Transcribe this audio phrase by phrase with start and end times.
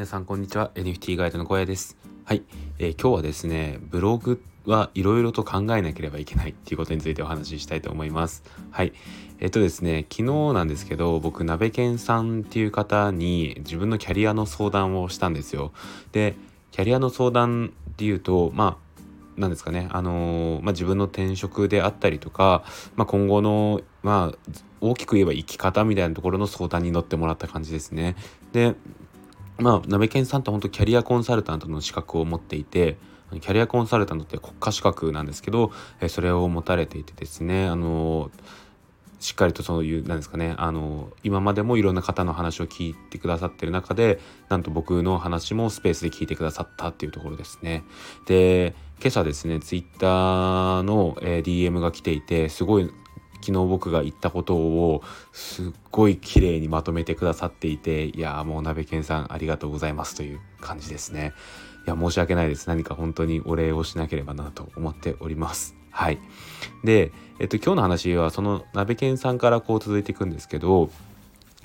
[0.00, 0.70] 皆さんこんにちは。
[0.76, 1.98] NFT ガイドの小屋です。
[2.24, 2.42] はい、
[2.78, 8.42] えー、今日はですねブログはいろいろと考えなければいけないっていうことについてお話ししたいと思います。
[8.70, 8.94] はい。
[9.40, 15.70] えっとですね昨日なんですけど僕鍋健さんっていう方に自分のキャリアの相談をしたんですよ。
[16.12, 16.34] で
[16.70, 18.90] キャリアの相談っていうとまあ
[19.38, 22.62] なんですかね、あのー、まあ、自分の転職であったりとか、
[22.96, 28.16] まあ、今後の、まあ、大きく言えば生き方みたいなところの相談に乗ってもらった感じですね。
[28.52, 28.74] で、
[29.60, 32.96] まあ、鍋健さんって本当キャリアコンサルタントの資格を持っていて、
[33.40, 38.30] キャリアコンサルタントって国家資格なんですけど、えそれを持たれていてですね、あの
[39.20, 47.84] しっかりとそういうなんですかねあの今までもいろんな方の話を聞いてくださってる中でなんと僕の話もスペースで聞いてくださったっていうところですね。
[48.26, 52.90] で今朝ですねツイッターの、え、DM が来ていてすごい
[53.40, 61.32] 昨日僕が言ったことをすっごい綺麗にまとめてくださっていていやもう鍋健さんありがとうございますという感じですね。
[61.86, 65.74] いや申し訳ないです何か本当にお礼をしなければなと思っております。
[65.90, 66.18] はい。
[66.84, 70.90] で、えっと、今日の話はその鍋犬さんからこう続いていくんですけど、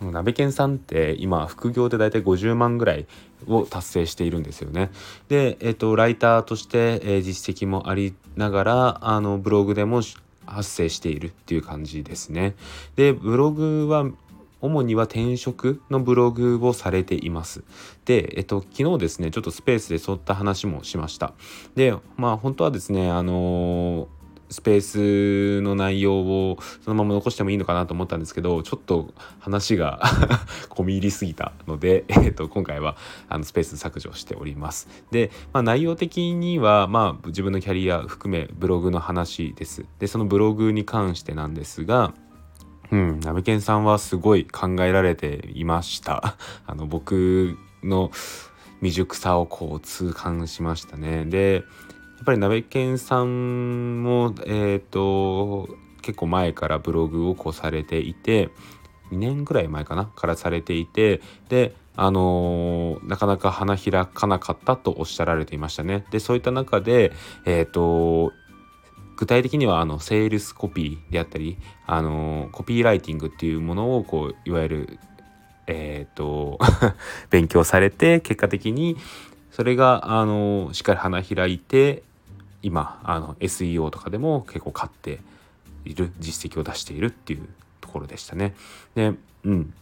[0.00, 3.06] 鍋犬さんって今副業で大体50万ぐらい
[3.46, 4.90] を達成しているんですよね。
[5.28, 10.00] で、えっと、ライターとして、えー、実績もありながらあのブログでも
[10.46, 12.54] 発生しているっていう感じですね。
[12.96, 14.06] でブログは
[14.60, 17.64] 主には転職のブログをされています。
[18.04, 21.32] で、えっと、昨日ですね、ちょっとスペースでそういった話もしました。
[21.76, 24.19] で、まあ本当はですね、あのー
[24.50, 30.00] スペースの内容をそのまま残してもいいのかなと思ったんですけどちょっと話が
[30.68, 32.96] 込み入りすぎたので、 えー、と今回は
[33.28, 42.12] あのスペース削除しておりますで、まあ、内容的には、まあ、自分のキャリア含めブログの話ですでそのブログに関してなんですが
[42.90, 46.36] うん、ナメケンさんはすごい考えられていました。
[46.66, 48.10] あの、僕の
[48.80, 51.24] 未熟さをこう痛感しましたね。
[51.24, 51.64] で、
[52.20, 55.68] っぱりナベケンさんも、えっ、ー、と、
[56.02, 58.50] 結構前からブログをこうされていて、
[59.10, 66.04] 2年ぐらい前かなからされていて、で、あのー、なかなか花開かなかったとおっしゃられていましたね。
[66.10, 67.12] で、そういった中で、
[67.46, 68.32] えっ、ー、と、
[69.16, 74.98] 具体的にはあのセールスコピーであったりあのコピーライティングっていうものをこういわゆる
[75.66, 76.58] えっ、ー、と
[77.28, 78.96] 勉強されて結果的に
[79.50, 82.02] それがあのしっかり花開いて
[82.62, 85.20] 今あの SEO とかでも結構買って
[85.84, 87.48] いる実績を出しているっていう
[87.80, 88.54] ところでしたね。
[88.94, 89.72] でうん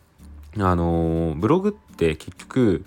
[0.57, 2.85] あのブログって結局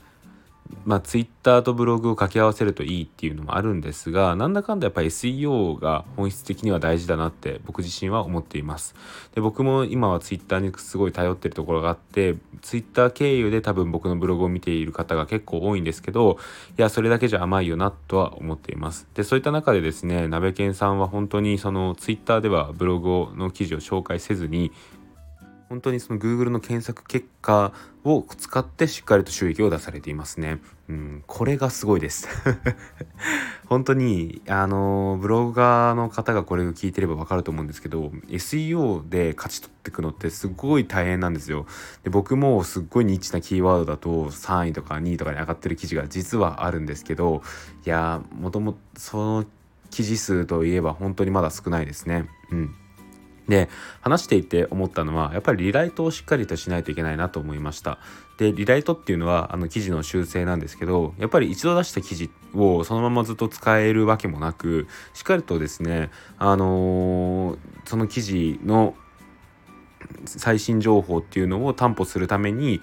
[0.86, 8.96] まあ、ツイッターとブログを掛け合わせるといいっていうのもあるんですがなんだかんだやっぱり SEO が本質的には大事だなって僕自身は思っています。
[9.36, 16.38] で僕も今はツイッターにすごい頼ってるところがあってツイッター経由で多分僕のブログを見ている方が結構多いんですけど
[16.78, 19.08] いやそれだけじゃ甘いよなとは思っています。
[19.14, 24.72] でそういった中でですね鍋犬さんは本当にそのツイッターではブログの記事を紹介せずに
[25.72, 27.72] 本当にその Google の検索結果
[28.04, 30.60] を使ってしっかりと収益を出されていますね。
[30.90, 32.28] うん、これがすごいです
[33.70, 41.66] 本当に、あの、ブロガーの方がこれを聞いてればわかると思うんですけど、SEO で勝ち取っていくのってすごい大変なんですよ。
[42.04, 47.44] で僕もすっごいニッチなキーワードだと3位とか2位とかに上がってる記事が実はあるんですけど、
[47.86, 49.46] いや、もともとその
[49.90, 52.28] 記事数といえば本当にまだ少ないですね。
[52.52, 52.76] うん。
[53.52, 53.70] で
[54.00, 58.00] 話していて思ったのはやっぱりリライトをしっかりとしないといけないなと思いました。
[58.38, 66.10] でリライトっていうのはあの記事の修正なんですけどやっぱり一度出した記事をそのままずっと使えるわけもなくしっかりとですね
[66.40, 68.96] あのー、その記事の
[70.26, 72.80] 最新情報っていうのを担保するために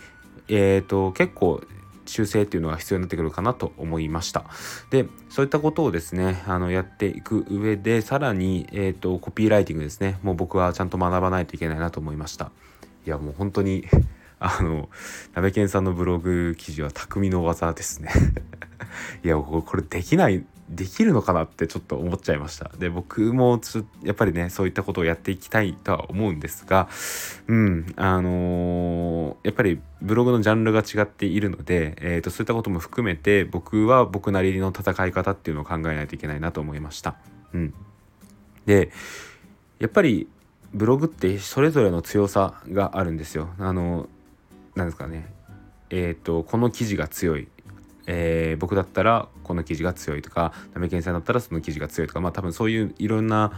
[0.48, 1.62] えーと結構
[2.08, 4.44] 修正っていうのが必要になってくるかなと思いました。
[4.90, 12.50] で、そういったことをですね、あの、やっていく上で、さらに、えっ、ー、と、コピーライティングですね、もう僕はちゃんと学ばないといけないなと思いました。
[13.06, 13.86] いや、もう本当に
[14.40, 14.88] あの、
[15.34, 18.10] 鍋健さんのブログ記事は匠の技ですね
[19.24, 22.70] いや、これできないできるのかなってちょっと思っちゃいました。
[22.78, 26.88] で、僕もちょやっぱりね、そういったことをやっていきたいとは思うんですが、
[27.46, 37.16] うん、あのー、やっぱりブログのジャンルが違っているので、えーと、そういったことも含めて、僕は僕なりの戦い方っていうのを考えないといけないなと思いました。
[37.54, 37.74] うん。
[38.66, 38.90] で、
[39.78, 40.28] やっぱり
[40.74, 43.48] ブログってそれぞれの強さがあるんですよ。
[43.58, 44.08] あの、
[44.74, 45.32] なんですかね。
[45.90, 47.48] えっ、ー、と、この記事が強い。
[48.10, 53.52] えー、僕だったらこの記事が強いとかなめけんさんだったらその記事が強いとかまあ多分そういういろんな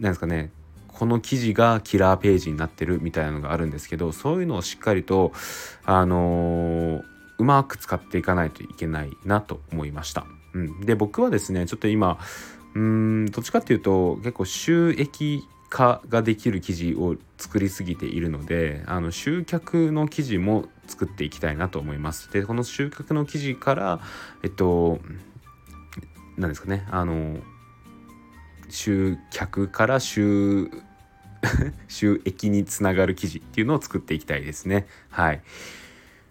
[0.00, 0.50] なんですかね
[0.88, 5.32] この記事がキラーページになってるみたいなのがあるんですけどそういうのをしっかりと
[5.84, 7.02] あのー、
[7.38, 10.24] うまく使っていかないといけないなと思いました。
[10.54, 12.18] うん、で僕はですねちょっと今
[12.74, 22.32] うんどっちかっていうと結構収益化ができる記事を作りすぎているのであの集客の記事も作っていきたいなと思います。
[22.32, 24.00] でこの集客の記事から
[24.42, 25.00] えっと
[26.36, 27.38] 何ですかねあの
[28.68, 30.70] 集客から収
[31.88, 34.86] 収益につながる記事っていうのを作っていきたいですね。
[35.10, 35.42] はい。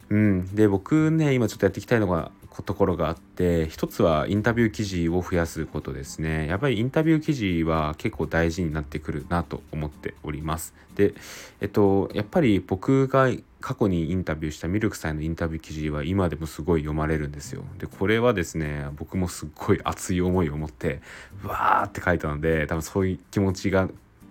[0.10, 11.16] うん、で僕ね今ちょっとやっていきたいのがところがあって一つはインタビュー記事を増やすことですねやっぱりインタビュー記事は結構大事になってくるなと思っておりますで
[11.62, 13.30] えっとやっぱり僕が
[13.64, 17.64] 過去にインタビューしたミルクさんのインタビュー記事は今でもすごい読まれるんですよ。
[17.78, 21.00] でこれはですね僕もすっごい熱い思いを持って
[21.46, 23.88] わーって書いたので多分そういう気持ちが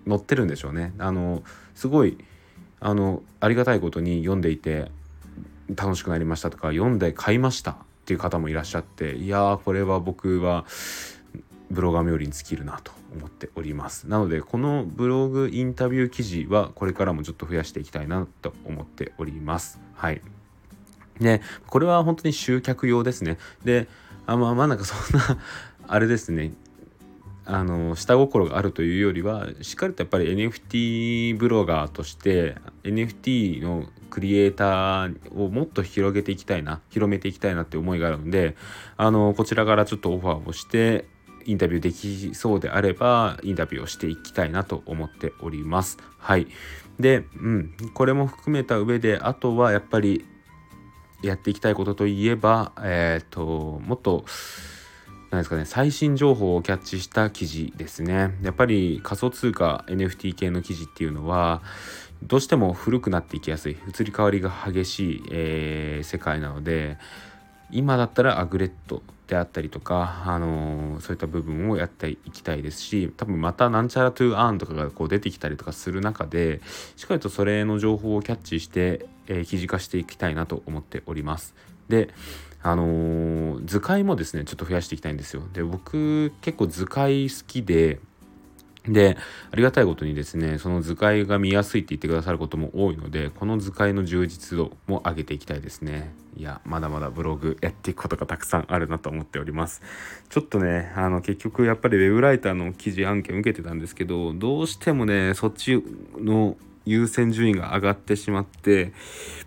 [0.07, 0.93] 載ってるんでしょうね。
[0.99, 1.43] あの
[1.75, 2.19] すごい
[2.79, 4.91] あのありがたいことに読んでいて
[5.75, 10.67] 楽しくなりましたとか読んで買いましたっていう方もいらっしゃっていやーこれは僕は
[11.73, 14.07] ブロガー冥利に尽きるなと思っております。
[14.09, 19.81] なのでこのブログインタビュー記事はこれからもちょっと増やしていきたいなと思っております。
[19.95, 20.21] はい。
[21.19, 23.39] でこれは本当に集客用ですね。
[23.65, 23.89] で
[24.27, 25.39] あまあまあなんかそんな
[25.89, 26.53] あれですね。
[27.45, 32.55] あの下心があるというよりはしっかりとやっぱり NFT ブロガーとして
[32.85, 38.57] NFT のクリエイターをもっと広げていきたいな広めていきたいなって思いがあるので
[38.97, 41.07] あのこちらからちょっとオファーをして
[41.47, 45.99] インタビューできそうであればインタビューをしていきたいなと思っております。
[46.19, 46.47] はい。
[46.99, 50.25] で、うん、これも含めた上であとはやっぱり
[51.23, 54.25] やっていきたいことといえばえっ、ー、ともっと
[55.33, 58.37] なんですかね、最新情報をキャッチした記事ですね。
[58.43, 61.63] やっぱり仮想通貨 NFT 系の記事っていうのは、
[62.23, 66.99] どうしても古くなっていきやすい、移り変わりが激しい、えー、世界なので、
[67.73, 76.61] 今だったらアグレットであったりとか、あのー、そういった部分をやっていきたいですし多分またなんちゃらトゥーアーンとかがこう出てきたりとかする中で
[76.97, 81.55] しっかりとそれの情報をキャッチして、えー、記事化していきたいなと思っております。
[81.89, 82.11] で
[82.65, 85.43] あのー、図解もですねちょっと増やしていきたいんですよ。
[85.53, 88.01] で僕結構図解好きで
[88.87, 89.17] で、
[89.53, 96.13] ありがたいことにですね、その図解が見やすいって言ってくださることも多いので、この図解の充実度も上げていきたいですね。
[96.37, 99.83] いや、まだまだブログやっていくことがたくさんあるなと思っております。
[100.31, 105.83] ちょっとね、あの、結局やっぱり web ライターの記事案件受けてたんですけど、どうしてもね、そっち
[106.19, 108.93] の優先順位が上がってしまって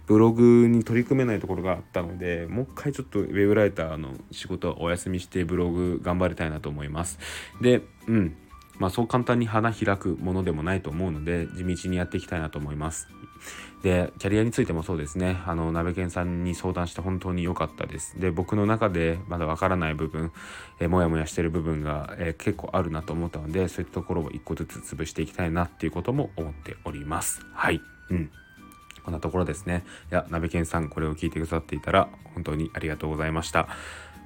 [0.08, 7.20] ブログに取り組めないところがあったのでもう一回ちょっとウェブライターの仕事はお休みしてブログ頑張りたいなと思います
[7.62, 8.38] でうん
[8.80, 13.08] まあそう簡単に花開くものでもないと思うので地道にやっていきたいなと思います。
[13.84, 15.42] でキャリアについてもそうですね。
[15.46, 18.20] あの鍋健さんに相談して本当に良かったです。
[18.20, 20.32] で僕の中でまだわからない部分
[20.80, 27.46] えモヤモヤしてる部分が、え結構あるなと思ったのでそういったところを一個ずつ潰していきたいなっていうことも思っております。
[27.54, 27.82] はい。
[28.10, 28.32] うん。
[29.04, 29.84] こんなところですね。
[30.12, 33.68] いやなべけんさんこれを聞いてくださっていたら本当にありがとうございました。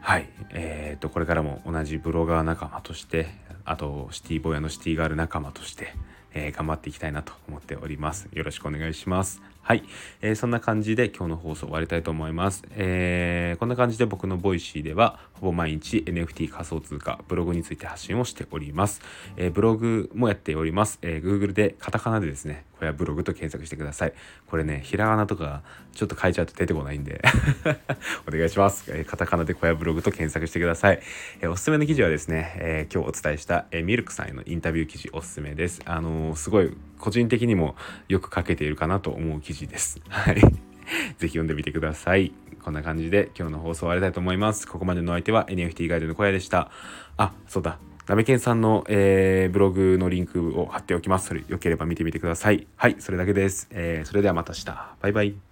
[0.02, 0.30] はい。
[0.52, 3.28] えー、とこれからも同じブロガー仲間として
[3.72, 5.94] あとシティボーヤのシティガール仲間として
[6.34, 8.30] えー、頑張っていきたいなと思っております。
[8.34, 9.42] よろしくお願いします。
[9.70, 9.84] はい、
[10.24, 12.64] えー、そんな感じで今日の放送終わりたいと思います。
[12.72, 19.00] えー、こんな感じで僕の Voicy ではほぼ毎日 NFT 仮想通貨ブログについて発信をしております。
[19.38, 20.98] えブログもやっております。
[21.04, 24.14] え Google でカタカナでですね、これはブログと検索してください。
[24.48, 25.62] これね、ひらがなとか
[25.94, 27.22] ちょっと書いちゃうと出てこないんで
[28.28, 28.92] お願いします。
[28.92, 31.00] えカタカナで小屋ブログと検索してください。
[31.42, 35.80] えおすすめの記事はですね、え今日お伝えした、えミルクさんへのインタビュー記事おすすめです。
[35.86, 37.76] あのすごい個人的にも
[38.08, 40.00] よく書けているかなと思う記事です。
[40.10, 40.36] はい。
[40.36, 40.42] ぜ
[41.22, 42.32] ひ読んでみてください。
[42.62, 44.68] こんな感じで今日の放送終わりたいと思います。
[44.68, 46.70] ここまでの相手は NFT ガイドの小屋でした。
[47.18, 47.80] あ、そうだ。
[48.08, 51.28] なめけんさんの、えー、ブログのリンクを貼っておきます。
[51.28, 52.68] それよければ見てみてください。
[52.76, 53.68] はい、それだけです。
[53.72, 54.96] えー、それではまた明日。
[55.00, 55.49] バイバイ。